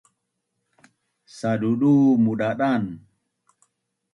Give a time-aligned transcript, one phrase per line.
[1.37, 1.93] Sadudu
[2.23, 2.83] mudadan